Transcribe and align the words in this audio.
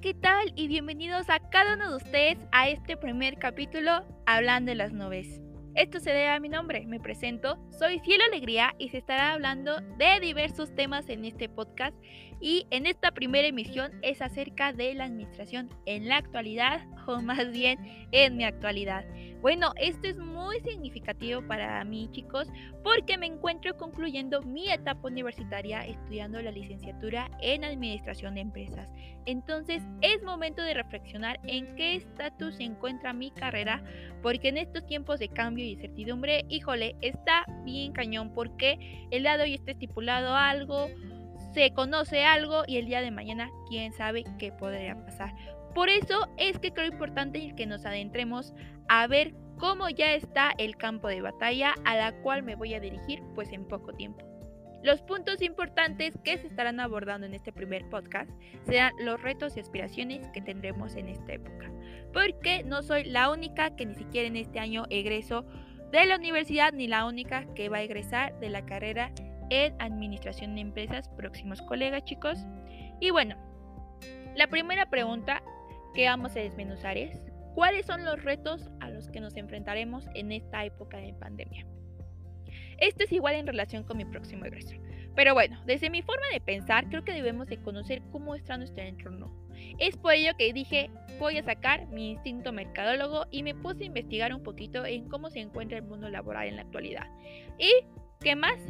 ¿qué 0.00 0.14
tal? 0.14 0.52
Y 0.56 0.66
bienvenidos 0.66 1.28
a 1.28 1.38
cada 1.50 1.74
uno 1.74 1.90
de 1.90 1.96
ustedes 1.96 2.38
a 2.52 2.70
este 2.70 2.96
primer 2.96 3.38
capítulo 3.38 4.02
Hablando 4.24 4.70
de 4.70 4.74
las 4.74 4.92
nubes. 4.94 5.42
Esto 5.74 6.00
se 6.00 6.08
debe 6.10 6.28
a 6.28 6.40
mi 6.40 6.48
nombre, 6.48 6.86
me 6.86 7.00
presento, 7.00 7.58
soy 7.78 7.98
Cielo 8.00 8.24
Alegría 8.24 8.74
y 8.78 8.88
se 8.88 8.96
estará 8.96 9.34
hablando 9.34 9.78
de 9.98 10.18
diversos 10.20 10.74
temas 10.74 11.06
en 11.10 11.26
este 11.26 11.50
podcast 11.50 11.94
y 12.40 12.66
en 12.70 12.86
esta 12.86 13.10
primera 13.10 13.46
emisión 13.46 13.92
es 14.02 14.22
acerca 14.22 14.72
de 14.72 14.94
la 14.94 15.04
administración 15.04 15.68
en 15.86 16.08
la 16.08 16.16
actualidad 16.16 16.86
o 17.06 17.20
más 17.20 17.50
bien 17.50 17.78
en 18.12 18.36
mi 18.36 18.44
actualidad. 18.44 19.04
Bueno, 19.40 19.72
esto 19.76 20.06
es 20.06 20.18
muy 20.18 20.60
significativo 20.60 21.40
para 21.46 21.82
mí 21.84 22.08
chicos 22.12 22.48
porque 22.84 23.16
me 23.16 23.26
encuentro 23.26 23.74
concluyendo 23.76 24.42
mi 24.42 24.70
etapa 24.70 25.08
universitaria 25.08 25.80
estudiando 25.86 26.42
la 26.42 26.50
licenciatura 26.50 27.30
en 27.40 27.64
administración 27.64 28.34
de 28.34 28.42
empresas. 28.42 28.90
Entonces 29.24 29.82
es 30.02 30.22
momento 30.22 30.62
de 30.62 30.74
reflexionar 30.74 31.40
en 31.44 31.74
qué 31.76 31.96
estatus 31.96 32.56
se 32.56 32.64
encuentra 32.64 33.14
mi 33.14 33.30
carrera 33.30 33.82
porque 34.22 34.48
en 34.48 34.58
estos 34.58 34.86
tiempos 34.86 35.18
de 35.18 35.28
cambio 35.28 35.64
y 35.64 35.72
incertidumbre, 35.72 36.44
híjole, 36.50 36.96
está 37.00 37.46
bien 37.64 37.92
cañón 37.92 38.34
porque 38.34 39.06
el 39.10 39.22
lado 39.22 39.44
hoy 39.44 39.54
está 39.54 39.70
estipulado 39.70 40.34
algo 40.36 40.88
se 41.52 41.72
conoce 41.72 42.24
algo 42.24 42.62
y 42.66 42.76
el 42.76 42.86
día 42.86 43.00
de 43.00 43.10
mañana 43.10 43.50
quién 43.68 43.92
sabe 43.92 44.24
qué 44.38 44.52
podría 44.52 44.96
pasar. 45.04 45.34
Por 45.74 45.88
eso 45.88 46.28
es 46.36 46.58
que 46.58 46.72
creo 46.72 46.86
importante 46.86 47.54
que 47.56 47.66
nos 47.66 47.86
adentremos 47.86 48.52
a 48.88 49.06
ver 49.06 49.34
cómo 49.58 49.88
ya 49.88 50.14
está 50.14 50.52
el 50.58 50.76
campo 50.76 51.08
de 51.08 51.20
batalla 51.20 51.74
a 51.84 51.96
la 51.96 52.12
cual 52.22 52.42
me 52.42 52.56
voy 52.56 52.74
a 52.74 52.80
dirigir 52.80 53.22
pues 53.34 53.52
en 53.52 53.66
poco 53.66 53.92
tiempo. 53.92 54.26
Los 54.82 55.02
puntos 55.02 55.42
importantes 55.42 56.18
que 56.24 56.38
se 56.38 56.46
estarán 56.46 56.80
abordando 56.80 57.26
en 57.26 57.34
este 57.34 57.52
primer 57.52 57.86
podcast 57.90 58.30
serán 58.62 58.92
los 58.98 59.20
retos 59.20 59.56
y 59.56 59.60
aspiraciones 59.60 60.26
que 60.28 60.40
tendremos 60.40 60.96
en 60.96 61.08
esta 61.08 61.34
época. 61.34 61.70
Porque 62.14 62.62
no 62.64 62.82
soy 62.82 63.04
la 63.04 63.30
única 63.30 63.76
que 63.76 63.84
ni 63.84 63.94
siquiera 63.94 64.26
en 64.26 64.36
este 64.36 64.58
año 64.58 64.86
egreso 64.88 65.44
de 65.92 66.06
la 66.06 66.16
universidad 66.16 66.72
ni 66.72 66.86
la 66.86 67.04
única 67.04 67.44
que 67.54 67.68
va 67.68 67.78
a 67.78 67.82
egresar 67.82 68.38
de 68.40 68.48
la 68.48 68.64
carrera 68.64 69.12
en 69.50 69.74
Administración 69.80 70.54
de 70.54 70.62
Empresas, 70.62 71.08
próximos 71.10 71.60
colegas 71.62 72.04
chicos. 72.04 72.38
Y 73.00 73.10
bueno, 73.10 73.36
la 74.36 74.46
primera 74.46 74.88
pregunta 74.88 75.42
que 75.94 76.06
vamos 76.06 76.36
a 76.36 76.40
desmenuzar 76.40 76.96
es, 76.96 77.20
¿cuáles 77.54 77.86
son 77.86 78.04
los 78.04 78.22
retos 78.22 78.70
a 78.80 78.88
los 78.88 79.08
que 79.10 79.20
nos 79.20 79.36
enfrentaremos 79.36 80.06
en 80.14 80.32
esta 80.32 80.64
época 80.64 80.98
de 80.98 81.12
pandemia? 81.12 81.66
Esto 82.78 83.04
es 83.04 83.12
igual 83.12 83.34
en 83.34 83.46
relación 83.46 83.84
con 83.84 83.98
mi 83.98 84.06
próximo 84.06 84.46
egreso. 84.46 84.76
Pero 85.14 85.34
bueno, 85.34 85.60
desde 85.66 85.90
mi 85.90 86.02
forma 86.02 86.26
de 86.32 86.40
pensar, 86.40 86.88
creo 86.88 87.04
que 87.04 87.12
debemos 87.12 87.48
de 87.48 87.58
conocer 87.58 88.00
cómo 88.10 88.34
está 88.34 88.56
nuestro 88.56 88.82
entorno. 88.82 89.30
Es 89.78 89.96
por 89.96 90.14
ello 90.14 90.32
que 90.38 90.52
dije, 90.52 90.90
voy 91.18 91.36
a 91.36 91.42
sacar 91.42 91.88
mi 91.88 92.12
instinto 92.12 92.52
mercadólogo 92.52 93.26
y 93.30 93.42
me 93.42 93.54
puse 93.54 93.82
a 93.82 93.86
investigar 93.86 94.32
un 94.32 94.42
poquito 94.42 94.86
en 94.86 95.08
cómo 95.08 95.28
se 95.28 95.40
encuentra 95.40 95.76
el 95.76 95.84
mundo 95.84 96.08
laboral 96.08 96.48
en 96.48 96.56
la 96.56 96.62
actualidad. 96.62 97.06
¿Y 97.58 97.70
qué 98.20 98.36
más? 98.36 98.60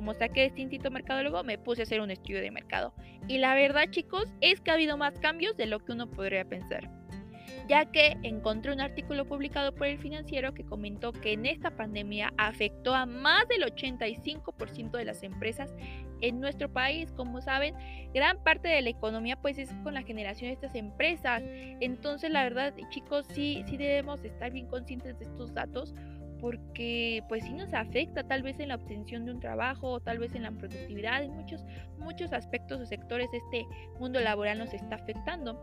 como 0.00 0.14
saqué 0.14 0.46
este 0.46 0.62
instinto 0.62 0.90
mercadólogo, 0.90 1.44
me 1.44 1.58
puse 1.58 1.82
a 1.82 1.84
hacer 1.84 2.00
un 2.00 2.10
estudio 2.10 2.40
de 2.40 2.50
mercado. 2.50 2.94
Y 3.28 3.36
la 3.36 3.54
verdad, 3.54 3.90
chicos, 3.90 4.24
es 4.40 4.58
que 4.62 4.70
ha 4.70 4.74
habido 4.74 4.96
más 4.96 5.18
cambios 5.18 5.58
de 5.58 5.66
lo 5.66 5.80
que 5.80 5.92
uno 5.92 6.08
podría 6.08 6.46
pensar. 6.46 6.88
Ya 7.68 7.84
que 7.84 8.16
encontré 8.22 8.72
un 8.72 8.80
artículo 8.80 9.26
publicado 9.26 9.74
por 9.74 9.88
el 9.88 9.98
financiero 9.98 10.54
que 10.54 10.64
comentó 10.64 11.12
que 11.12 11.34
en 11.34 11.44
esta 11.44 11.72
pandemia 11.72 12.32
afectó 12.38 12.94
a 12.94 13.04
más 13.04 13.46
del 13.48 13.62
85% 13.64 14.92
de 14.92 15.04
las 15.04 15.22
empresas 15.22 15.70
en 16.22 16.40
nuestro 16.40 16.72
país. 16.72 17.12
Como 17.12 17.42
saben, 17.42 17.74
gran 18.14 18.42
parte 18.42 18.68
de 18.68 18.80
la 18.80 18.88
economía 18.88 19.36
pues 19.36 19.58
es 19.58 19.70
con 19.82 19.92
la 19.92 20.02
generación 20.02 20.48
de 20.48 20.54
estas 20.54 20.74
empresas. 20.74 21.42
Entonces, 21.44 22.30
la 22.30 22.44
verdad, 22.44 22.72
chicos, 22.88 23.26
sí, 23.34 23.62
sí 23.66 23.76
debemos 23.76 24.24
estar 24.24 24.50
bien 24.50 24.66
conscientes 24.66 25.18
de 25.18 25.26
estos 25.26 25.52
datos 25.52 25.94
porque 26.40 27.22
pues 27.28 27.44
sí 27.44 27.52
nos 27.52 27.74
afecta 27.74 28.24
tal 28.24 28.42
vez 28.42 28.58
en 28.60 28.68
la 28.68 28.76
obtención 28.76 29.24
de 29.24 29.32
un 29.32 29.40
trabajo 29.40 29.88
o 29.88 30.00
tal 30.00 30.18
vez 30.18 30.34
en 30.34 30.42
la 30.42 30.50
productividad, 30.50 31.22
en 31.22 31.32
muchos, 31.32 31.64
muchos 31.98 32.32
aspectos 32.32 32.80
o 32.80 32.86
sectores 32.86 33.28
este 33.32 33.66
mundo 33.98 34.20
laboral 34.20 34.58
nos 34.58 34.72
está 34.74 34.96
afectando. 34.96 35.60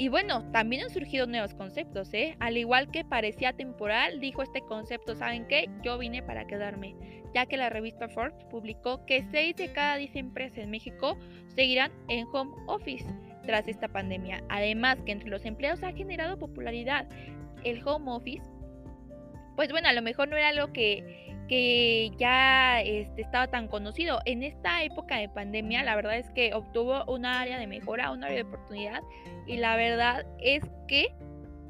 Y 0.00 0.08
bueno, 0.08 0.48
también 0.52 0.84
han 0.84 0.90
surgido 0.90 1.26
nuevos 1.26 1.54
conceptos, 1.54 2.14
¿eh? 2.14 2.36
Al 2.38 2.56
igual 2.56 2.88
que 2.88 3.04
parecía 3.04 3.52
temporal, 3.52 4.20
dijo 4.20 4.42
este 4.44 4.60
concepto, 4.60 5.16
¿saben 5.16 5.44
qué? 5.48 5.68
Yo 5.82 5.98
vine 5.98 6.22
para 6.22 6.46
quedarme, 6.46 6.94
ya 7.34 7.46
que 7.46 7.56
la 7.56 7.68
revista 7.68 8.08
Forbes 8.08 8.44
publicó 8.44 9.04
que 9.06 9.24
6 9.32 9.56
de 9.56 9.72
cada 9.72 9.96
10 9.96 10.14
empresas 10.14 10.58
en 10.58 10.70
México 10.70 11.18
seguirán 11.48 11.90
en 12.06 12.28
home 12.32 12.52
office 12.68 13.12
tras 13.42 13.66
esta 13.66 13.88
pandemia. 13.88 14.44
Además, 14.48 14.98
que 15.04 15.10
entre 15.10 15.30
los 15.30 15.44
empleados 15.44 15.82
ha 15.82 15.92
generado 15.92 16.38
popularidad. 16.38 17.08
El 17.64 17.82
home 17.84 18.12
office 18.12 18.44
pues 19.58 19.72
bueno, 19.72 19.88
a 19.88 19.92
lo 19.92 20.02
mejor 20.02 20.28
no 20.28 20.36
era 20.36 20.50
algo 20.50 20.72
que, 20.72 21.26
que 21.48 22.12
ya 22.16 22.80
este, 22.80 23.22
estaba 23.22 23.48
tan 23.48 23.66
conocido. 23.66 24.20
En 24.24 24.44
esta 24.44 24.84
época 24.84 25.16
de 25.16 25.28
pandemia, 25.28 25.82
la 25.82 25.96
verdad 25.96 26.16
es 26.16 26.30
que 26.30 26.54
obtuvo 26.54 27.04
una 27.06 27.40
área 27.40 27.58
de 27.58 27.66
mejora, 27.66 28.12
una 28.12 28.26
área 28.26 28.36
de 28.36 28.44
oportunidad, 28.44 29.02
y 29.48 29.56
la 29.56 29.74
verdad 29.74 30.24
es 30.38 30.62
que 30.86 31.08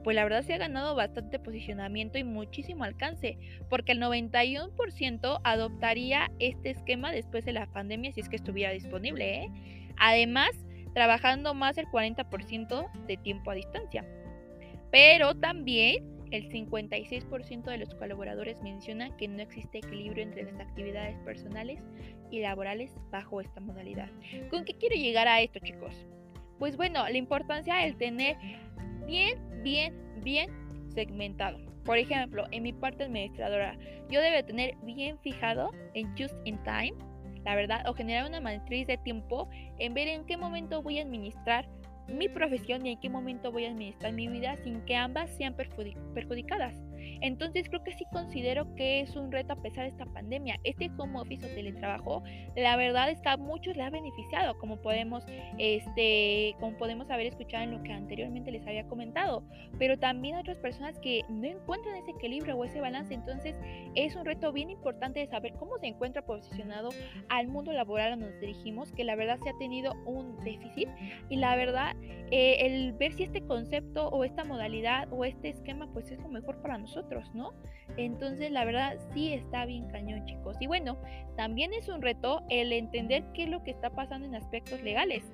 pues 0.05 0.15
la 0.15 0.25
verdad 0.25 0.43
se 0.43 0.53
ha 0.53 0.59
ganado 0.59 0.95
bastante 0.97 1.39
posicionamiento 1.39 2.19
y 2.19 2.25
muchísimo 2.25 2.85
alcance, 2.85 3.39
porque 3.71 3.93
el 3.93 4.03
91% 4.03 5.41
adoptaría 5.43 6.31
este 6.41 6.69
esquema 6.69 7.11
después 7.11 7.47
de 7.47 7.53
la 7.53 7.73
pandemia 7.73 8.13
si 8.13 8.21
es 8.21 8.29
que 8.29 8.37
estuviera 8.37 8.71
disponible. 8.71 9.45
¿eh? 9.45 9.51
Además, 9.97 10.51
trabajando 10.93 11.55
más 11.55 11.77
del 11.77 11.87
40% 11.87 13.07
de 13.07 13.17
tiempo 13.17 13.51
a 13.51 13.55
distancia. 13.55 14.05
Pero 14.91 15.35
también 15.35 16.18
el 16.31 16.51
56% 16.51 17.65
de 17.65 17.79
los 17.79 17.95
colaboradores 17.95 18.63
menciona 18.63 19.17
que 19.17 19.29
no 19.29 19.43
existe 19.43 19.79
equilibrio 19.79 20.23
entre 20.23 20.45
las 20.45 20.59
actividades 20.61 21.19
personales 21.21 21.81
y 22.31 22.41
laborales 22.41 22.95
bajo 23.11 23.41
esta 23.41 23.61
modalidad. 23.61 24.11
¿Con 24.51 24.65
qué 24.65 24.75
quiero 24.75 24.97
llegar 24.97 25.29
a 25.29 25.41
esto, 25.41 25.59
chicos? 25.61 26.07
Pues 26.59 26.77
bueno, 26.77 27.09
la 27.09 27.17
importancia 27.17 27.77
del 27.77 27.97
tener 27.97 28.37
bien, 29.07 29.39
bien, 29.63 29.95
bien 30.23 30.51
segmentado. 30.95 31.59
Por 31.85 31.99
ejemplo, 31.99 32.45
en 32.51 32.65
mi 32.65 32.73
parte 32.73 33.05
administradora, 33.05 33.79
yo 34.11 34.21
debo 34.21 34.45
tener 34.45 34.77
bien 34.83 35.19
fijado 35.21 35.71
en 35.95 36.09
just 36.17 36.35
in 36.45 36.63
time, 36.65 36.93
la 37.45 37.55
verdad, 37.55 37.89
o 37.89 37.95
generar 37.95 38.29
una 38.29 38.41
matriz 38.41 38.87
de 38.87 38.99
tiempo 38.99 39.49
en 39.79 39.95
ver 39.95 40.09
en 40.09 40.27
qué 40.27 40.37
momento 40.37 40.83
voy 40.83 40.99
a 40.99 41.03
administrar 41.03 41.69
mi 42.09 42.29
profesión 42.29 42.87
y 42.87 42.93
en 42.93 43.01
qué 43.01 43.09
momento 43.09 43.53
voy 43.53 43.67
a 43.67 43.71
administrar 43.71 44.13
mi 44.13 44.29
vida 44.29 44.57
sin 44.65 44.81
que 44.83 44.97
ambas 44.97 45.31
sean 45.37 45.55
perjudicadas. 45.55 46.88
Entonces 47.21 47.69
creo 47.69 47.83
que 47.83 47.93
sí 47.93 48.05
considero 48.13 48.75
que 48.75 49.01
es 49.01 49.17
un 49.17 49.33
reto 49.33 49.53
a 49.53 49.63
pesar 49.63 49.85
de 49.85 49.91
esta 49.91 50.07
pandemia. 50.07 50.59
Este 50.65 50.91
home 50.97 51.19
office 51.19 51.47
o 51.47 51.49
teletrabajo, 51.49 52.23
la 52.57 52.77
verdad 52.77 53.11
es 53.11 53.21
que 53.21 53.29
a 53.29 53.37
muchos 53.37 53.77
le 53.77 53.83
ha 53.83 53.91
beneficiado, 53.91 54.59
como 54.59 54.77
podemos, 54.79 55.25
este, 55.59 56.55
como 56.61 56.77
podemos 56.77 57.11
haber 57.11 57.27
escuchado 57.27 57.65
en 57.65 57.73
lo 57.73 57.83
que 57.83 57.93
anteriormente 57.93 58.51
les 58.51 58.67
había 58.67 58.87
comentado. 58.87 59.45
Pero 59.79 59.99
también 59.99 60.37
hay 60.37 60.41
otras 60.43 60.59
personas 60.59 60.99
que 61.01 61.25
no 61.29 61.47
encuentran 61.47 61.97
ese 61.97 62.11
equilibrio 62.13 62.57
o 62.57 62.65
ese 62.65 62.81
balance. 62.81 63.15
Entonces 63.15 63.57
es 63.95 64.15
un 64.17 64.25
reto 64.25 64.53
bien 64.53 64.71
importante 64.71 65.21
de 65.21 65.27
saber 65.27 65.55
cómo 65.55 65.79
se 65.79 65.87
encuentra 65.87 66.23
posicionado 66.23 66.91
al 67.29 67.49
mundo 67.49 67.73
laboral 67.73 68.09
a 68.09 68.11
donde 68.11 68.31
nos 68.31 68.41
dirigimos, 68.41 68.93
que 68.93 69.05
la 69.05 69.17
verdad 69.17 69.39
se 69.43 69.51
ha 69.51 69.59
tenido 69.59 69.95
un 70.07 70.37
déficit 70.45 70.89
y 71.29 71.37
la 71.37 71.57
verdad 71.57 71.97
eh, 72.31 72.67
el 72.67 72.93
ver 72.93 73.13
si 73.13 73.25
este 73.25 73.43
concepto 73.43 74.09
o 74.09 74.25
esta 74.25 74.45
modalidad 74.45 75.09
o 75.11 75.25
este 75.25 75.49
esquema 75.49 75.91
pues 75.93 76.11
es 76.11 76.19
lo 76.19 76.29
mejor 76.29 76.61
para 76.61 76.79
nosotros, 76.79 76.98
¿no? 77.35 77.53
Entonces 77.97 78.51
la 78.51 78.65
verdad 78.65 78.97
sí 79.13 79.33
está 79.33 79.65
bien 79.67 79.89
cañón 79.89 80.25
chicos. 80.25 80.57
Y 80.61 80.67
bueno, 80.67 80.99
también 81.37 81.73
es 81.73 81.89
un 81.89 82.03
reto 82.03 82.43
el 82.49 82.73
entender 82.73 83.25
qué 83.35 83.45
es 83.45 83.51
lo 83.51 83.63
que 83.63 83.71
está 83.71 83.91
pasando 83.91 84.27
en 84.27 84.35
aspectos 84.35 84.83
legales, 84.83 85.25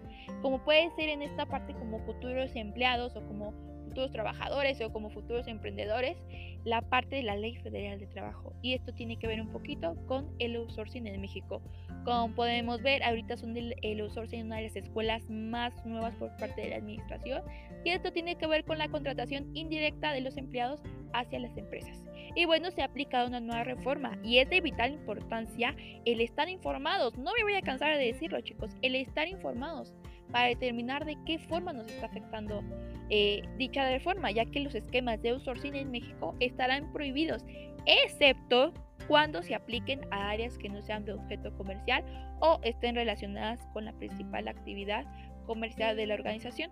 como 0.42 0.62
puede 0.64 0.90
ser 0.96 1.08
en 1.08 1.22
esta 1.22 1.46
parte 1.46 1.74
como 1.74 1.98
futuros 2.00 2.54
empleados 2.56 3.16
o 3.16 3.26
como 3.26 3.52
futuros 3.84 4.12
trabajadores 4.12 4.80
o 4.80 4.92
como 4.92 5.10
futuros 5.10 5.46
emprendedores 5.46 6.16
la 6.64 6.82
parte 6.82 7.16
de 7.16 7.22
la 7.22 7.36
Ley 7.36 7.56
Federal 7.56 7.98
de 7.98 8.06
Trabajo. 8.06 8.54
Y 8.62 8.74
esto 8.74 8.92
tiene 8.92 9.18
que 9.18 9.26
ver 9.26 9.40
un 9.40 9.50
poquito 9.50 9.94
con 10.06 10.34
el 10.38 10.56
outsourcing 10.56 11.06
en 11.06 11.20
México. 11.20 11.62
Como 12.04 12.34
podemos 12.34 12.82
ver, 12.82 13.02
ahorita 13.02 13.36
son 13.36 13.56
el, 13.56 13.74
el 13.82 14.00
outsourcing 14.00 14.44
una 14.44 14.56
de 14.56 14.64
las 14.64 14.76
escuelas 14.76 15.28
más 15.30 15.72
nuevas 15.86 16.14
por 16.16 16.36
parte 16.36 16.60
de 16.60 16.70
la 16.70 16.76
administración. 16.76 17.42
Y 17.84 17.90
esto 17.90 18.12
tiene 18.12 18.36
que 18.36 18.46
ver 18.46 18.64
con 18.64 18.78
la 18.78 18.88
contratación 18.88 19.50
indirecta 19.54 20.12
de 20.12 20.20
los 20.20 20.36
empleados 20.36 20.80
hacia 21.12 21.38
las 21.38 21.56
empresas. 21.56 22.04
Y 22.34 22.46
bueno, 22.46 22.70
se 22.70 22.82
ha 22.82 22.86
aplicado 22.86 23.28
una 23.28 23.40
nueva 23.40 23.64
reforma 23.64 24.18
y 24.22 24.38
es 24.38 24.50
de 24.50 24.60
vital 24.60 24.92
importancia 24.92 25.74
el 26.04 26.20
estar 26.20 26.48
informados. 26.48 27.16
No 27.16 27.32
me 27.36 27.42
voy 27.42 27.54
a 27.54 27.62
cansar 27.62 27.96
de 27.96 28.04
decirlo, 28.04 28.40
chicos, 28.40 28.72
el 28.82 28.96
estar 28.96 29.28
informados 29.28 29.94
para 30.30 30.48
determinar 30.48 31.04
de 31.04 31.16
qué 31.26 31.38
forma 31.38 31.72
nos 31.72 31.86
está 31.88 32.06
afectando 32.06 32.62
eh, 33.10 33.42
dicha 33.58 33.88
reforma, 33.88 34.30
ya 34.30 34.44
que 34.46 34.60
los 34.60 34.74
esquemas 34.74 35.20
de 35.22 35.30
outsourcing 35.30 35.74
en 35.74 35.90
México 35.90 36.34
estarán 36.40 36.92
prohibidos, 36.92 37.44
excepto 37.86 38.72
cuando 39.06 39.42
se 39.42 39.54
apliquen 39.54 40.00
a 40.10 40.30
áreas 40.30 40.56
que 40.58 40.68
no 40.68 40.80
sean 40.82 41.04
de 41.04 41.12
objeto 41.12 41.54
comercial 41.56 42.04
o 42.40 42.58
estén 42.62 42.94
relacionadas 42.94 43.66
con 43.72 43.84
la 43.84 43.92
principal 43.92 44.48
actividad 44.48 45.04
comercial 45.46 45.96
de 45.96 46.06
la 46.06 46.14
organización. 46.14 46.70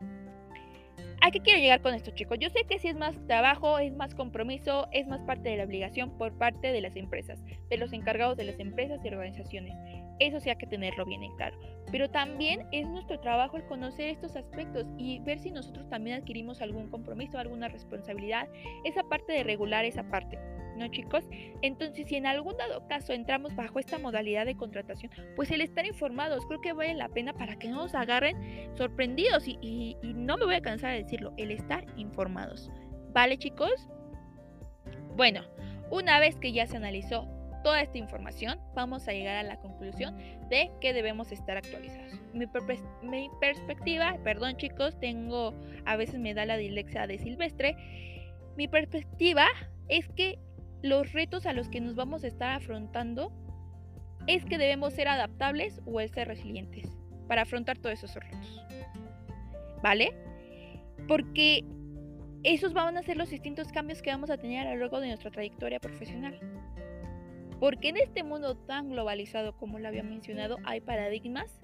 ¿A 1.24 1.30
qué 1.30 1.40
quiero 1.40 1.60
llegar 1.60 1.82
con 1.82 1.94
esto, 1.94 2.10
chicos? 2.10 2.38
Yo 2.40 2.50
sé 2.50 2.64
que 2.64 2.80
si 2.80 2.88
es 2.88 2.96
más 2.96 3.14
trabajo, 3.28 3.78
es 3.78 3.94
más 3.94 4.12
compromiso, 4.14 4.88
es 4.90 5.06
más 5.06 5.20
parte 5.22 5.50
de 5.50 5.56
la 5.56 5.64
obligación 5.64 6.18
por 6.18 6.36
parte 6.36 6.72
de 6.72 6.80
las 6.80 6.96
empresas, 6.96 7.44
de 7.70 7.76
los 7.76 7.92
encargados 7.92 8.36
de 8.36 8.44
las 8.44 8.58
empresas 8.58 9.00
y 9.04 9.08
organizaciones. 9.08 9.74
Eso 10.22 10.38
sí 10.38 10.50
hay 10.50 10.56
que 10.56 10.68
tenerlo 10.68 11.04
bien 11.04 11.24
en 11.24 11.34
claro. 11.34 11.58
Pero 11.90 12.08
también 12.08 12.64
es 12.70 12.88
nuestro 12.88 13.18
trabajo 13.18 13.56
el 13.56 13.64
conocer 13.64 14.08
estos 14.08 14.36
aspectos 14.36 14.86
y 14.96 15.18
ver 15.20 15.40
si 15.40 15.50
nosotros 15.50 15.88
también 15.88 16.20
adquirimos 16.20 16.62
algún 16.62 16.88
compromiso, 16.88 17.38
alguna 17.38 17.66
responsabilidad, 17.66 18.48
esa 18.84 19.02
parte 19.02 19.32
de 19.32 19.42
regular 19.42 19.84
esa 19.84 20.04
parte. 20.04 20.38
¿no 20.76 20.88
chicos? 20.88 21.28
Entonces, 21.60 22.06
si 22.06 22.16
en 22.16 22.26
algún 22.26 22.56
dado 22.56 22.86
caso 22.88 23.12
entramos 23.12 23.54
bajo 23.54 23.78
esta 23.78 23.98
modalidad 23.98 24.46
de 24.46 24.56
contratación, 24.56 25.12
pues 25.36 25.50
el 25.50 25.60
estar 25.60 25.84
informados 25.84 26.46
creo 26.46 26.60
que 26.60 26.72
vale 26.72 26.94
la 26.94 27.08
pena 27.08 27.34
para 27.34 27.56
que 27.56 27.68
no 27.68 27.76
nos 27.76 27.94
agarren 27.94 28.70
sorprendidos 28.76 29.46
y, 29.46 29.58
y 29.60 30.14
no 30.14 30.38
me 30.38 30.46
voy 30.46 30.54
a 30.54 30.62
cansar 30.62 30.92
de 30.92 31.02
decirlo, 31.02 31.34
el 31.36 31.50
estar 31.50 31.84
informados. 31.96 32.70
¿Vale 33.12 33.36
chicos? 33.36 33.88
Bueno, 35.14 35.42
una 35.90 36.20
vez 36.20 36.36
que 36.36 36.52
ya 36.52 36.66
se 36.66 36.78
analizó 36.78 37.28
toda 37.62 37.80
esta 37.80 37.98
información, 37.98 38.58
vamos 38.74 39.08
a 39.08 39.12
llegar 39.12 39.36
a 39.36 39.42
la 39.42 39.56
conclusión 39.56 40.16
de 40.48 40.70
que 40.80 40.92
debemos 40.92 41.32
estar 41.32 41.56
actualizados. 41.56 42.20
Mi, 42.32 42.46
perspectiva, 43.40 44.16
perdón 44.24 44.56
chicos, 44.56 44.98
tengo, 45.00 45.54
a 45.84 45.96
veces 45.96 46.20
me 46.20 46.34
da 46.34 46.46
la 46.46 46.56
dilexia 46.56 47.06
de 47.06 47.18
silvestre, 47.18 47.76
mi 48.56 48.68
perspectiva 48.68 49.46
es 49.88 50.08
que 50.08 50.38
los 50.82 51.12
retos 51.12 51.46
a 51.46 51.52
los 51.52 51.68
que 51.68 51.80
nos 51.80 51.94
vamos 51.94 52.24
a 52.24 52.26
estar 52.26 52.50
afrontando 52.50 53.32
es 54.26 54.44
que 54.44 54.58
debemos 54.58 54.92
ser 54.92 55.08
adaptables 55.08 55.80
o 55.84 56.00
ser 56.08 56.28
resilientes 56.28 56.88
para 57.28 57.42
afrontar 57.42 57.78
todos 57.78 58.02
esos 58.02 58.14
retos. 58.14 58.64
¿Vale? 59.82 60.12
Porque 61.08 61.64
esos 62.44 62.72
van 62.72 62.96
a 62.96 63.02
ser 63.02 63.16
los 63.16 63.30
distintos 63.30 63.68
cambios 63.72 64.02
que 64.02 64.10
vamos 64.10 64.30
a 64.30 64.36
tener 64.36 64.66
a 64.66 64.74
lo 64.74 64.80
largo 64.80 65.00
de 65.00 65.08
nuestra 65.08 65.30
trayectoria 65.30 65.80
profesional. 65.80 66.38
Porque 67.62 67.90
en 67.90 67.96
este 67.96 68.24
mundo 68.24 68.56
tan 68.56 68.90
globalizado 68.90 69.56
como 69.56 69.78
lo 69.78 69.86
había 69.86 70.02
mencionado, 70.02 70.56
hay 70.64 70.80
paradigmas 70.80 71.60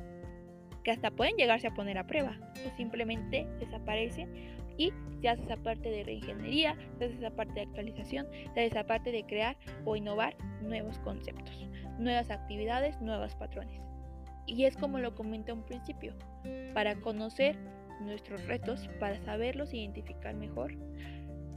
que 0.84 0.92
hasta 0.92 1.10
pueden 1.10 1.34
llegarse 1.34 1.66
a 1.66 1.74
poner 1.74 1.98
a 1.98 2.06
prueba 2.06 2.38
o 2.64 2.76
simplemente 2.76 3.48
desaparecen 3.58 4.32
y 4.76 4.92
se 5.20 5.28
hace 5.28 5.42
esa 5.42 5.56
parte 5.56 5.90
de 5.90 6.04
reingeniería, 6.04 6.76
se 6.98 7.06
hace 7.06 7.14
esa 7.16 7.30
parte 7.30 7.54
de 7.54 7.62
actualización, 7.62 8.28
se 8.30 8.50
hace 8.60 8.66
esa 8.66 8.86
parte 8.86 9.10
de 9.10 9.24
crear 9.24 9.56
o 9.84 9.96
innovar 9.96 10.36
nuevos 10.62 11.00
conceptos, 11.00 11.66
nuevas 11.98 12.30
actividades, 12.30 13.00
nuevos 13.00 13.34
patrones. 13.34 13.82
Y 14.46 14.66
es 14.66 14.76
como 14.76 15.00
lo 15.00 15.16
comenté 15.16 15.52
un 15.52 15.64
principio, 15.64 16.14
para 16.74 16.94
conocer 17.00 17.58
nuestros 18.02 18.46
retos, 18.46 18.88
para 19.00 19.20
saberlos 19.24 19.74
identificar 19.74 20.36
mejor, 20.36 20.76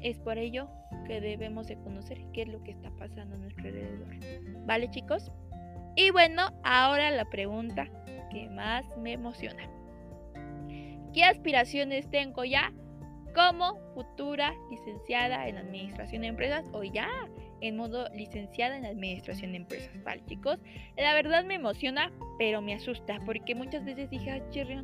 es 0.02 0.20
por 0.20 0.38
ello 0.38 0.70
que 1.08 1.22
debemos 1.22 1.68
de 1.68 1.78
conocer 1.78 2.20
qué 2.34 2.44
es 2.44 2.48
lo 2.48 2.64
que 2.64 2.72
está 2.72 2.90
pasando 2.92 3.36
a 3.36 3.40
nuestro 3.40 3.68
alrededor. 3.68 4.08
¿Vale 4.66 4.90
chicos? 4.90 5.32
Y 5.96 6.10
bueno, 6.12 6.50
ahora 6.64 7.12
la 7.12 7.26
pregunta 7.26 7.88
que 8.32 8.50
más 8.50 8.86
me 8.98 9.14
emociona. 9.14 9.70
¿Qué 11.14 11.24
aspiraciones 11.24 12.10
tengo 12.10 12.46
ya 12.46 12.72
como 13.36 13.80
futura 13.94 14.54
licenciada 14.70 15.48
en 15.48 15.58
Administración 15.58 16.22
de 16.22 16.30
Empresas 16.30 16.66
o 16.74 16.84
ya 16.84 17.08
en 17.62 17.78
modo 17.78 18.08
licenciada 18.14 18.78
en 18.78 18.86
Administración 18.86 19.52
de 19.52 19.58
Empresas. 19.58 20.04
Vale, 20.04 20.24
chicos, 20.26 20.58
la 20.98 21.14
verdad 21.14 21.44
me 21.46 21.56
emociona, 21.56 22.12
pero 22.38 22.62
me 22.62 22.74
asusta 22.74 23.20
porque 23.26 23.56
muchas 23.56 23.86
veces 23.86 24.10
dije, 24.10 24.32
ah, 24.32 24.84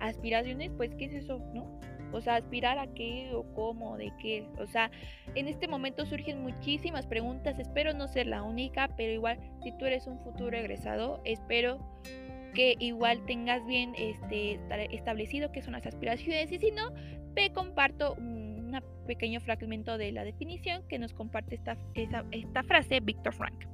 aspiraciones, 0.00 0.70
pues, 0.76 0.94
¿qué 0.96 1.06
es 1.06 1.14
eso? 1.14 1.38
¿No? 1.54 1.80
O 2.12 2.20
sea, 2.20 2.36
aspirar 2.36 2.78
a 2.78 2.86
qué 2.88 3.30
o 3.34 3.44
cómo, 3.54 3.96
de 3.96 4.12
qué. 4.20 4.46
O 4.58 4.66
sea, 4.66 4.90
en 5.34 5.48
este 5.48 5.68
momento 5.68 6.06
surgen 6.06 6.42
muchísimas 6.42 7.06
preguntas. 7.06 7.58
Espero 7.58 7.92
no 7.92 8.08
ser 8.08 8.26
la 8.26 8.42
única, 8.42 8.88
pero 8.96 9.12
igual, 9.12 9.38
si 9.62 9.72
tú 9.78 9.86
eres 9.86 10.06
un 10.06 10.18
futuro 10.20 10.56
egresado, 10.56 11.20
espero 11.24 11.78
que 12.54 12.76
igual 12.78 13.24
tengas 13.26 13.64
bien 13.66 13.94
este, 13.96 14.60
establecido 14.92 15.52
qué 15.52 15.62
son 15.62 15.72
las 15.72 15.86
aspiraciones 15.86 16.50
y 16.50 16.58
si 16.58 16.70
no, 16.72 16.92
te 17.34 17.52
comparto 17.52 18.14
un 18.14 18.50
pequeño 19.06 19.40
fragmento 19.40 19.98
de 19.98 20.12
la 20.12 20.24
definición 20.24 20.86
que 20.88 20.98
nos 20.98 21.12
comparte 21.12 21.56
esta, 21.56 21.76
esta, 22.30 22.62
frase 22.62 23.00
Víctor 23.00 23.34
Frank, 23.34 23.66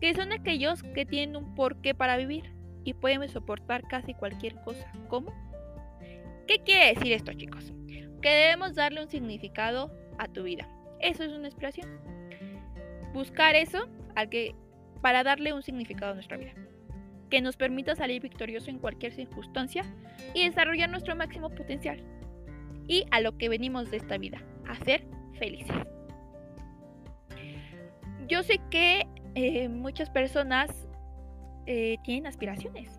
que 0.00 0.14
son 0.14 0.32
aquellos 0.32 0.82
que 0.82 1.06
tienen 1.06 1.36
un 1.36 1.54
porqué 1.54 1.94
para 1.94 2.16
vivir 2.16 2.52
y 2.84 2.92
pueden 2.94 3.26
soportar 3.28 3.82
casi 3.88 4.14
cualquier 4.14 4.56
cosa. 4.62 4.90
¿Cómo? 5.08 5.32
¿Qué 6.48 6.60
quiere 6.64 6.94
decir 6.94 7.12
esto, 7.12 7.32
chicos? 7.34 7.72
Que 8.22 8.30
debemos 8.30 8.74
darle 8.74 9.02
un 9.02 9.08
significado 9.10 9.92
a 10.18 10.26
tu 10.28 10.44
vida. 10.44 10.66
Eso 10.98 11.22
es 11.22 11.30
una 11.30 11.46
inspiración. 11.46 12.00
Buscar 13.12 13.54
eso 13.54 13.86
al 14.16 14.30
que, 14.30 14.54
para 15.02 15.22
darle 15.22 15.52
un 15.52 15.62
significado 15.62 16.12
a 16.12 16.14
nuestra 16.14 16.38
vida. 16.38 16.54
Que 17.28 17.42
nos 17.42 17.56
permita 17.56 17.94
salir 17.94 18.22
victorioso 18.22 18.70
en 18.70 18.78
cualquier 18.78 19.12
circunstancia 19.12 19.84
y 20.32 20.46
desarrollar 20.46 20.88
nuestro 20.88 21.14
máximo 21.14 21.50
potencial 21.50 22.02
y 22.88 23.04
a 23.10 23.20
lo 23.20 23.36
que 23.36 23.50
venimos 23.50 23.90
de 23.90 23.98
esta 23.98 24.16
vida, 24.16 24.42
a 24.66 24.74
ser 24.84 25.04
felices. 25.38 25.76
Yo 28.26 28.42
sé 28.42 28.58
que 28.70 29.06
eh, 29.34 29.68
muchas 29.68 30.08
personas 30.08 30.88
eh, 31.66 31.98
tienen 32.02 32.26
aspiraciones, 32.26 32.97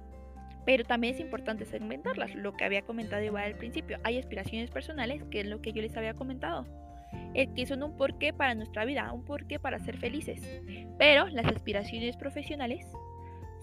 pero 0.65 0.83
también 0.83 1.15
es 1.15 1.19
importante 1.19 1.65
segmentarlas, 1.65 2.35
lo 2.35 2.53
que 2.53 2.65
había 2.65 2.81
comentado 2.81 3.23
igual 3.23 3.44
al 3.44 3.56
principio. 3.56 4.00
Hay 4.03 4.17
aspiraciones 4.17 4.69
personales, 4.69 5.23
que 5.31 5.41
es 5.41 5.47
lo 5.47 5.61
que 5.61 5.73
yo 5.73 5.81
les 5.81 5.95
había 5.97 6.13
comentado, 6.13 6.65
eh, 7.33 7.47
que 7.56 7.65
son 7.65 7.83
un 7.83 7.97
porqué 7.97 8.33
para 8.33 8.56
nuestra 8.56 8.85
vida, 8.85 9.11
un 9.11 9.23
porqué 9.23 9.59
para 9.59 9.79
ser 9.79 9.97
felices. 9.97 10.41
Pero 10.97 11.27
las 11.27 11.45
aspiraciones 11.47 12.17
profesionales 12.17 12.85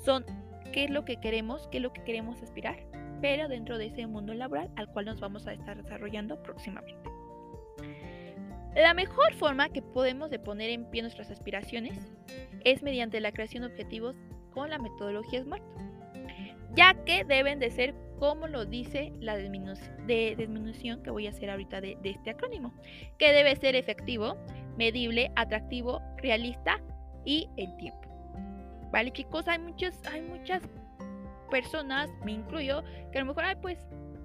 son 0.04 0.24
qué 0.72 0.84
es 0.84 0.90
lo 0.90 1.04
que 1.04 1.16
queremos, 1.16 1.68
qué 1.68 1.78
es 1.78 1.82
lo 1.82 1.92
que 1.92 2.02
queremos 2.02 2.42
aspirar 2.42 2.76
pero 3.20 3.48
dentro 3.48 3.78
de 3.78 3.86
ese 3.86 4.06
mundo 4.06 4.34
laboral 4.34 4.70
al 4.76 4.88
cual 4.88 5.06
nos 5.06 5.20
vamos 5.20 5.46
a 5.46 5.52
estar 5.52 5.76
desarrollando 5.76 6.42
próximamente. 6.42 7.10
La 8.74 8.92
mejor 8.92 9.32
forma 9.34 9.70
que 9.70 9.80
podemos 9.80 10.30
de 10.30 10.38
poner 10.38 10.70
en 10.70 10.84
pie 10.90 11.02
nuestras 11.02 11.30
aspiraciones 11.30 12.12
es 12.64 12.82
mediante 12.82 13.20
la 13.20 13.32
creación 13.32 13.62
de 13.62 13.68
objetivos 13.68 14.16
con 14.52 14.68
la 14.70 14.78
metodología 14.78 15.42
SMART, 15.42 15.62
ya 16.76 16.94
que 17.04 17.24
deben 17.24 17.58
de 17.58 17.70
ser 17.70 17.94
como 18.18 18.46
lo 18.46 18.64
dice 18.64 19.12
la 19.20 19.36
disminución 19.36 21.02
que 21.02 21.10
voy 21.10 21.26
a 21.26 21.30
hacer 21.30 21.50
ahorita 21.50 21.80
de, 21.80 21.98
de 22.02 22.10
este 22.10 22.30
acrónimo, 22.30 22.72
que 23.18 23.32
debe 23.32 23.56
ser 23.56 23.76
efectivo, 23.76 24.36
medible, 24.78 25.30
atractivo, 25.36 26.00
realista 26.18 26.80
y 27.24 27.48
en 27.56 27.76
tiempo. 27.76 28.00
Vale 28.92 29.12
chicos, 29.12 29.48
hay 29.48 29.58
muchas, 29.58 30.00
hay 30.06 30.22
muchas 30.22 30.62
personas, 31.50 32.10
me 32.24 32.32
incluyo, 32.32 32.82
que 33.12 33.18
a 33.18 33.20
lo 33.20 33.26
mejor, 33.26 33.44
ay, 33.44 33.56
pues 33.60 33.78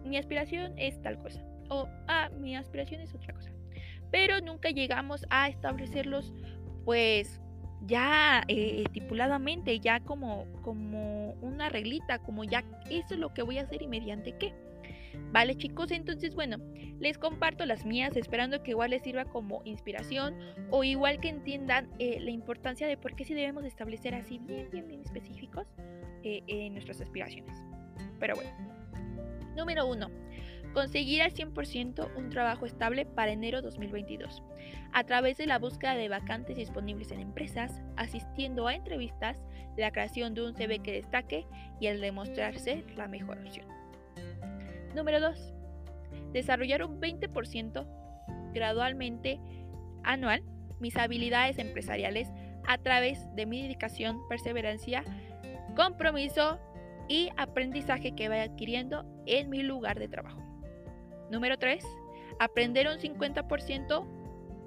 mi 0.05 0.17
aspiración 0.17 0.77
es 0.77 1.01
tal 1.01 1.17
cosa. 1.19 1.43
O, 1.69 1.87
ah, 2.07 2.29
mi 2.39 2.55
aspiración 2.55 3.01
es 3.01 3.13
otra 3.13 3.33
cosa. 3.33 3.51
Pero 4.11 4.41
nunca 4.41 4.69
llegamos 4.69 5.25
a 5.29 5.47
establecerlos, 5.47 6.33
pues, 6.85 7.41
ya 7.85 8.43
eh, 8.47 8.83
estipuladamente, 8.85 9.79
ya 9.79 9.99
como, 9.99 10.45
como 10.61 11.33
una 11.41 11.69
reglita, 11.69 12.19
como 12.19 12.43
ya 12.43 12.63
eso 12.89 13.13
es 13.13 13.19
lo 13.19 13.33
que 13.33 13.41
voy 13.41 13.57
a 13.57 13.63
hacer 13.63 13.81
y 13.81 13.87
mediante 13.87 14.33
qué. 14.37 14.53
Vale 15.31 15.55
chicos, 15.55 15.91
entonces 15.91 16.35
bueno, 16.35 16.57
les 16.99 17.17
comparto 17.17 17.65
las 17.65 17.85
mías 17.85 18.15
esperando 18.15 18.63
que 18.63 18.71
igual 18.71 18.91
les 18.91 19.01
sirva 19.01 19.25
como 19.25 19.61
inspiración 19.65 20.35
o 20.69 20.83
igual 20.83 21.19
que 21.19 21.29
entiendan 21.29 21.89
eh, 21.99 22.19
la 22.21 22.31
importancia 22.31 22.87
de 22.87 22.97
por 22.97 23.15
qué 23.15 23.25
si 23.25 23.33
debemos 23.33 23.65
establecer 23.65 24.15
así 24.15 24.39
bien, 24.39 24.69
bien, 24.71 24.87
bien 24.87 25.01
específicos 25.01 25.67
eh, 26.23 26.43
en 26.47 26.73
nuestras 26.73 27.01
aspiraciones. 27.01 27.55
Pero 28.19 28.35
bueno. 28.35 28.71
Número 29.55 29.85
1. 29.85 30.09
Conseguir 30.73 31.21
al 31.21 31.33
100% 31.33 32.15
un 32.15 32.29
trabajo 32.29 32.65
estable 32.65 33.05
para 33.05 33.31
enero 33.31 33.61
2022, 33.61 34.41
a 34.93 35.03
través 35.03 35.37
de 35.37 35.45
la 35.45 35.59
búsqueda 35.59 35.95
de 35.95 36.07
vacantes 36.07 36.55
disponibles 36.55 37.11
en 37.11 37.19
empresas, 37.19 37.81
asistiendo 37.97 38.67
a 38.67 38.75
entrevistas, 38.75 39.37
la 39.77 39.91
creación 39.91 40.33
de 40.33 40.43
un 40.43 40.53
CV 40.55 40.79
que 40.79 40.93
destaque 40.93 41.45
y 41.79 41.87
el 41.87 41.99
demostrarse 41.99 42.85
la 42.95 43.07
mejor 43.07 43.39
opción. 43.39 43.67
Número 44.95 45.19
2. 45.19 45.53
Desarrollar 46.31 46.83
un 46.83 47.01
20% 47.01 47.85
gradualmente 48.53 49.39
anual 50.03 50.43
mis 50.79 50.97
habilidades 50.97 51.57
empresariales 51.59 52.29
a 52.67 52.77
través 52.77 53.19
de 53.35 53.45
mi 53.45 53.61
dedicación, 53.61 54.27
perseverancia 54.27 55.03
compromiso 55.75 56.59
y 57.07 57.29
aprendizaje 57.37 58.13
que 58.13 58.29
vaya 58.29 58.43
adquiriendo 58.43 59.05
en 59.25 59.49
mi 59.49 59.63
lugar 59.63 59.99
de 59.99 60.07
trabajo. 60.07 60.50
Número 61.31 61.57
3. 61.57 61.81
Aprender 62.39 62.89
un 62.89 62.97
50% 62.97 64.05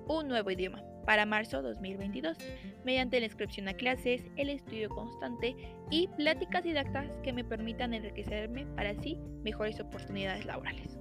un 0.06 0.28
nuevo 0.28 0.50
idioma 0.50 0.83
para 1.04 1.26
marzo 1.26 1.61
2022 1.61 2.38
mediante 2.85 3.21
la 3.21 3.26
inscripción 3.26 3.68
a 3.68 3.75
clases, 3.75 4.23
el 4.37 4.49
estudio 4.49 4.88
constante 4.88 5.54
y 5.90 6.09
pláticas 6.16 6.64
didactas 6.64 7.11
que 7.23 7.35
me 7.35 7.44
permitan 7.44 7.92
enriquecerme 7.92 8.64
para 8.76 8.90
así 8.90 9.18
mejores 9.42 9.78
oportunidades 9.78 10.47
laborales. 10.47 10.99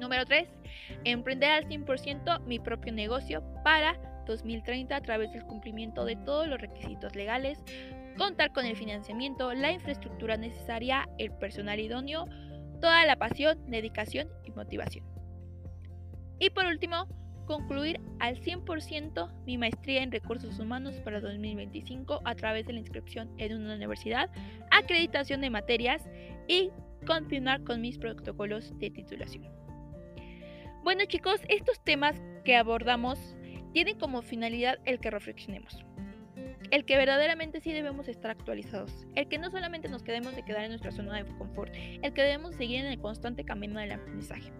Número 0.00 0.24
3. 0.24 0.48
Emprender 1.04 1.50
al 1.50 1.68
100% 1.68 2.40
mi 2.46 2.58
propio 2.58 2.94
negocio 2.94 3.44
para 3.64 4.00
2030 4.26 4.96
a 4.96 5.02
través 5.02 5.30
del 5.32 5.44
cumplimiento 5.44 6.06
de 6.06 6.16
todos 6.16 6.48
los 6.48 6.58
requisitos 6.58 7.14
legales, 7.14 7.62
contar 8.16 8.52
con 8.52 8.64
el 8.64 8.76
financiamiento, 8.76 9.52
la 9.52 9.72
infraestructura 9.72 10.38
necesaria, 10.38 11.06
el 11.18 11.32
personal 11.32 11.80
idóneo, 11.80 12.26
toda 12.80 13.04
la 13.06 13.16
pasión, 13.16 13.58
dedicación 13.70 14.28
y 14.44 14.52
motivación. 14.52 15.04
Y 16.38 16.50
por 16.50 16.66
último, 16.66 17.06
concluir 17.46 18.00
al 18.18 18.36
100% 18.36 19.44
mi 19.46 19.56
maestría 19.56 20.02
en 20.02 20.12
recursos 20.12 20.58
humanos 20.58 20.96
para 21.04 21.20
2025 21.20 22.20
a 22.24 22.34
través 22.34 22.66
de 22.66 22.74
la 22.74 22.80
inscripción 22.80 23.30
en 23.38 23.54
una 23.54 23.74
universidad, 23.74 24.30
acreditación 24.70 25.40
de 25.40 25.50
materias 25.50 26.02
y 26.48 26.70
continuar 27.06 27.62
con 27.64 27.80
mis 27.80 27.98
protocolos 27.98 28.76
de 28.78 28.90
titulación. 28.90 29.44
Bueno 30.82 31.04
chicos, 31.06 31.40
estos 31.48 31.82
temas 31.82 32.20
que 32.44 32.56
abordamos 32.56 33.18
tienen 33.72 33.98
como 33.98 34.22
finalidad 34.22 34.78
el 34.84 35.00
que 35.00 35.10
reflexionemos. 35.10 35.84
El 36.70 36.84
que 36.84 36.96
verdaderamente 36.96 37.60
sí 37.60 37.72
debemos 37.72 38.08
estar 38.08 38.30
actualizados. 38.30 39.06
El 39.14 39.28
que 39.28 39.38
no 39.38 39.50
solamente 39.50 39.88
nos 39.88 40.02
quedemos 40.02 40.34
de 40.34 40.44
quedar 40.44 40.64
en 40.64 40.70
nuestra 40.70 40.90
zona 40.90 41.22
de 41.22 41.24
confort. 41.36 41.72
El 41.74 42.12
que 42.12 42.22
debemos 42.22 42.56
seguir 42.56 42.80
en 42.80 42.86
el 42.86 43.00
constante 43.00 43.44
camino 43.44 43.78
del 43.78 43.92
aprendizaje. 43.92 44.52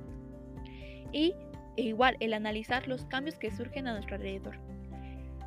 Y 1.13 1.35
e 1.77 1.83
igual 1.83 2.17
el 2.21 2.33
analizar 2.33 2.89
los 2.89 3.05
cambios 3.07 3.39
que 3.39 3.51
surgen 3.51 3.87
a 3.87 3.93
nuestro 3.93 4.17
alrededor. 4.17 4.59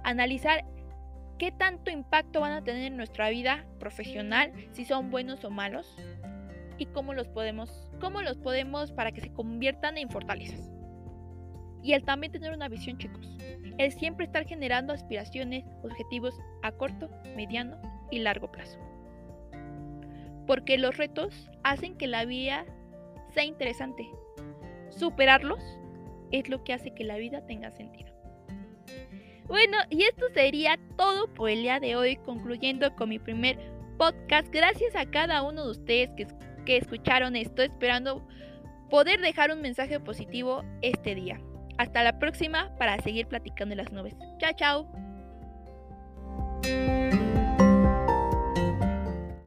Analizar 0.03 0.65
qué 1.38 1.51
tanto 1.51 1.89
impacto 1.89 2.41
van 2.41 2.51
a 2.51 2.63
tener 2.63 2.84
en 2.84 2.98
nuestra 2.98 3.29
vida 3.29 3.65
profesional, 3.79 4.51
si 4.72 4.86
son 4.86 5.10
buenos 5.10 5.44
o 5.44 5.50
malos, 5.50 5.96
y 6.77 6.86
cómo 6.88 7.13
los 7.13 7.27
podemos, 7.27 7.89
cómo 8.00 8.22
los 8.22 8.38
podemos 8.38 8.91
para 8.91 9.12
que 9.12 9.22
se 9.22 9.32
conviertan 9.32 9.98
en 9.98 10.10
fortalezas. 10.10 10.78
Y 11.83 11.93
el 11.93 12.03
también 12.03 12.31
tener 12.31 12.53
una 12.53 12.67
visión, 12.67 12.98
chicos. 12.98 13.38
El 13.77 13.91
siempre 13.91 14.25
estar 14.25 14.45
generando 14.45 14.93
aspiraciones, 14.93 15.63
objetivos 15.83 16.38
a 16.62 16.71
corto, 16.71 17.09
mediano 17.36 17.79
y 18.12 18.19
largo 18.19 18.51
plazo. 18.51 18.79
Porque 20.45 20.77
los 20.77 20.98
retos 20.98 21.50
hacen 21.63 21.98
que 21.98 22.07
la 22.07 22.25
vida 22.25 22.65
sea 23.33 23.43
interesante. 23.43 24.09
Superarlos 24.89 25.63
es 26.31 26.50
lo 26.50 26.63
que 26.63 26.74
hace 26.74 26.93
que 26.93 27.03
la 27.03 27.17
vida 27.17 27.45
tenga 27.45 27.71
sentido. 27.71 28.09
Bueno, 29.48 29.77
y 29.89 30.03
esto 30.03 30.25
sería 30.33 30.77
todo 30.95 31.27
por 31.33 31.50
el 31.50 31.63
día 31.63 31.79
de 31.79 31.95
hoy, 31.95 32.17
concluyendo 32.17 32.95
con 32.95 33.09
mi 33.09 33.17
primer 33.17 33.57
podcast. 33.98 34.48
Gracias 34.51 34.95
a 34.95 35.05
cada 35.05 35.41
uno 35.41 35.65
de 35.65 35.71
ustedes 35.71 36.09
que, 36.15 36.77
escucharon 36.77 37.36
esto, 37.36 37.63
esperando 37.63 38.27
poder 38.91 39.19
dejar 39.21 39.51
un 39.51 39.62
mensaje 39.62 40.00
positivo 40.00 40.63
este 40.83 41.15
día. 41.15 41.41
Hasta 41.79 42.03
la 42.03 42.19
próxima 42.19 42.69
para 42.77 43.01
seguir 43.01 43.27
platicando 43.27 43.74
las 43.74 43.89
nubes. 43.93 44.13
Chao, 44.38 44.51
chao. 44.53 45.08